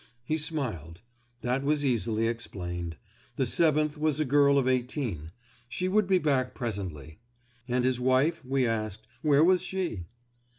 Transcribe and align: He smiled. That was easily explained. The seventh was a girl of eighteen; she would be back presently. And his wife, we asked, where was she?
He 0.25 0.35
smiled. 0.39 1.01
That 1.41 1.61
was 1.61 1.85
easily 1.85 2.25
explained. 2.27 2.97
The 3.35 3.45
seventh 3.45 3.99
was 3.99 4.19
a 4.19 4.25
girl 4.25 4.57
of 4.57 4.67
eighteen; 4.67 5.29
she 5.69 5.87
would 5.87 6.07
be 6.07 6.17
back 6.17 6.55
presently. 6.55 7.19
And 7.67 7.85
his 7.85 7.99
wife, 7.99 8.43
we 8.43 8.65
asked, 8.65 9.05
where 9.21 9.43
was 9.43 9.61
she? 9.61 10.05